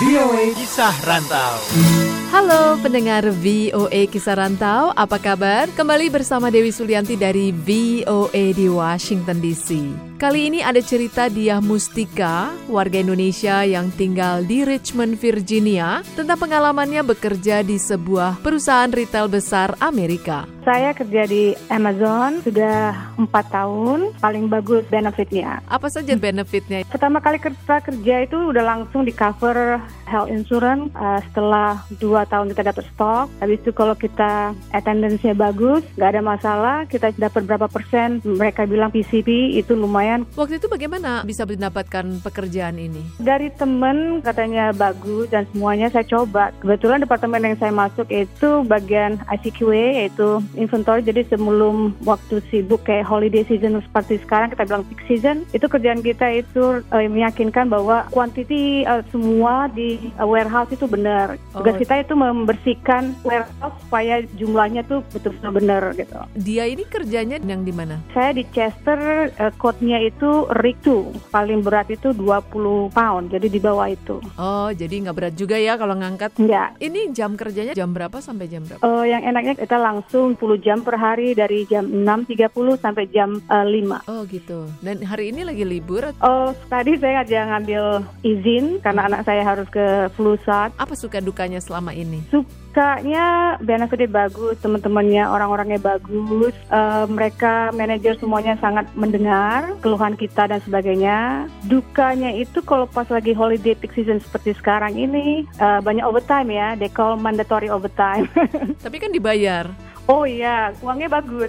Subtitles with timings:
[0.00, 2.23] VOA Kisah Rantau.
[2.34, 5.70] Halo pendengar VOA Kisah Rantau, apa kabar?
[5.70, 9.94] Kembali bersama Dewi Sulianti dari VOA di Washington DC.
[10.18, 17.06] Kali ini ada cerita Diah Mustika, warga Indonesia yang tinggal di Richmond, Virginia, tentang pengalamannya
[17.06, 20.48] bekerja di sebuah perusahaan retail besar Amerika.
[20.64, 25.60] Saya kerja di Amazon sudah empat tahun, paling bagus benefitnya.
[25.68, 26.88] Apa saja benefitnya?
[26.88, 29.76] Pertama kali kita kerja itu udah langsung di cover
[30.08, 33.26] health insurance uh, setelah dua tahun kita dapat stok.
[33.38, 38.24] Habis itu kalau kita attendance-nya bagus, nggak ada masalah, kita dapat berapa persen.
[38.24, 40.24] Mereka bilang PCP itu lumayan.
[40.34, 43.04] Waktu itu bagaimana bisa mendapatkan pekerjaan ini?
[43.20, 46.50] Dari temen katanya bagus dan semuanya saya coba.
[46.64, 51.04] Kebetulan departemen yang saya masuk itu bagian ICQA yaitu inventory.
[51.04, 56.00] Jadi sebelum waktu sibuk kayak holiday season seperti sekarang kita bilang peak season, itu kerjaan
[56.00, 61.36] kita itu uh, meyakinkan bahwa quantity uh, semua di uh, warehouse itu benar.
[61.52, 61.80] Tugas Oh.
[61.82, 66.18] kita itu membersihkan warehouse supaya jumlahnya tuh betul-betul benar gitu.
[66.38, 68.00] Dia ini kerjanya yang di mana?
[68.14, 71.30] Saya di Chester, uh, code-nya itu rig 2.
[71.30, 74.18] Paling berat itu 20 pound, jadi di bawah itu.
[74.36, 76.36] Oh, jadi nggak berat juga ya kalau ngangkat.
[76.38, 76.76] Enggak.
[76.82, 78.82] Ini jam kerjanya jam berapa sampai jam berapa?
[78.84, 83.66] Uh, yang enaknya kita langsung 10 jam per hari dari jam 6.30 sampai jam uh,
[83.66, 84.10] 5.
[84.10, 84.68] Oh gitu.
[84.82, 86.10] Dan hari ini lagi libur.
[86.20, 87.84] Oh, tadi saya ngajak ngambil
[88.26, 90.74] izin karena anak saya harus ke flu shot.
[90.76, 92.20] Apa suka dukanya selama ini?
[92.28, 100.58] Sukanya benefitnya bagus, teman-temannya orang-orangnya bagus, Eh, mereka manajer semuanya sangat mendengar keluhan kita dan
[100.66, 101.46] sebagainya.
[101.70, 106.74] Dukanya itu kalau pas lagi holiday peak season seperti sekarang ini eh, banyak overtime ya,
[106.74, 108.26] they call mandatory overtime.
[108.84, 109.70] Tapi kan dibayar.
[110.04, 111.48] oh iya, uangnya bagus.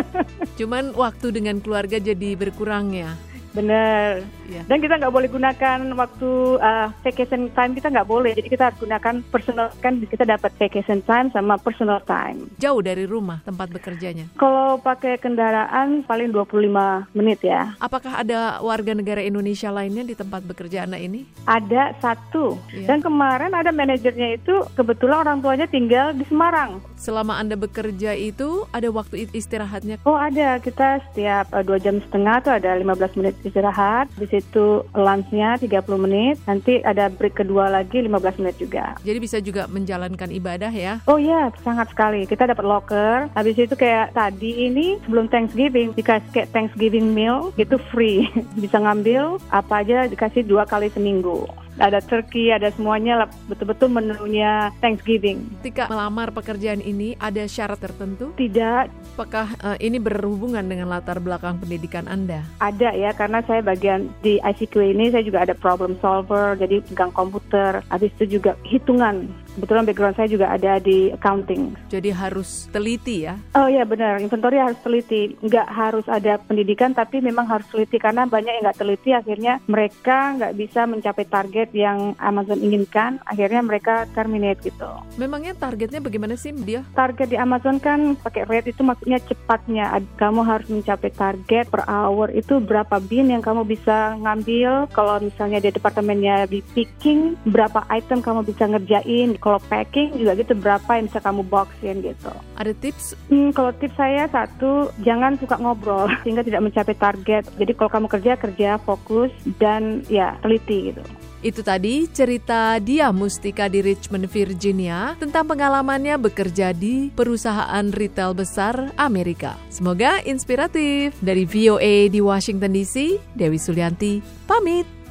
[0.58, 3.12] Cuman waktu dengan keluarga jadi berkurang ya.
[3.52, 4.24] Bener.
[4.48, 4.62] Iya.
[4.68, 8.32] Dan kita nggak boleh gunakan waktu uh, vacation time kita nggak boleh.
[8.36, 12.48] Jadi kita harus gunakan personal kan kita dapat vacation time sama personal time.
[12.60, 14.28] Jauh dari rumah tempat bekerjanya.
[14.36, 17.76] Kalau pakai kendaraan paling 25 menit ya.
[17.80, 21.20] Apakah ada warga negara Indonesia lainnya di tempat bekerja anak ini?
[21.44, 22.56] Ada satu.
[22.72, 22.88] Iya.
[22.88, 26.80] Dan kemarin ada manajernya itu kebetulan orang tuanya tinggal di Semarang.
[26.96, 29.98] Selama Anda bekerja itu ada waktu istirahatnya.
[30.06, 34.10] Oh ada, kita setiap uh, dua jam setengah tuh ada 15 menit istirahat.
[34.16, 36.36] Di situ lunchnya 30 menit.
[36.48, 38.96] Nanti ada break kedua lagi 15 menit juga.
[39.02, 41.02] Jadi bisa juga menjalankan ibadah ya.
[41.06, 42.24] Oh iya, sangat sekali.
[42.26, 43.30] Kita dapat locker.
[43.36, 48.26] Habis itu kayak tadi ini sebelum Thanksgiving dikasih kayak Thanksgiving meal itu free.
[48.62, 51.61] Bisa ngambil apa aja dikasih dua kali seminggu.
[51.80, 55.62] Ada turkey, ada semuanya lah, betul-betul menunya Thanksgiving.
[55.64, 58.32] Ketika melamar pekerjaan ini ada syarat tertentu?
[58.36, 62.40] Tidak Apakah eh, ini berhubungan dengan latar belakang pendidikan Anda?
[62.62, 67.12] ada ya karena saya bagian di ICQ ini saya juga ada problem solver jadi pegang
[67.12, 67.84] komputer.
[67.92, 69.28] Habis itu juga hitungan.
[69.52, 71.76] Kebetulan background saya juga ada di accounting.
[71.92, 73.36] Jadi harus teliti ya.
[73.52, 75.36] Oh iya benar, inventory harus teliti.
[75.44, 79.10] Nggak harus ada pendidikan, tapi memang harus teliti karena banyak yang nggak teliti.
[79.12, 83.20] Akhirnya mereka nggak bisa mencapai target yang Amazon inginkan.
[83.28, 84.88] Akhirnya mereka terminate gitu.
[85.20, 86.80] Memangnya targetnya bagaimana sih dia?
[86.96, 90.00] Target di Amazon kan pakai rate itu maksudnya cepatnya.
[90.16, 94.88] Kamu harus mencapai target per hour itu berapa bin yang kamu bisa ngambil.
[94.96, 99.36] Kalau misalnya di departemennya di picking, berapa item kamu bisa ngerjain.
[99.42, 102.30] Kalau packing juga gitu, berapa yang bisa kamu boxin gitu.
[102.54, 107.44] Ada tips Hmm, kalau tips saya satu, jangan suka ngobrol sehingga tidak mencapai target.
[107.58, 111.02] Jadi kalau kamu kerja kerja fokus dan ya teliti gitu.
[111.42, 118.94] Itu tadi cerita dia Mustika di Richmond, Virginia tentang pengalamannya bekerja di perusahaan retail besar
[118.94, 119.58] Amerika.
[119.66, 121.18] Semoga inspiratif.
[121.18, 125.01] Dari VOA di Washington DC, Dewi Sulianti pamit.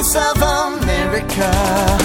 [0.00, 1.99] Voice of America.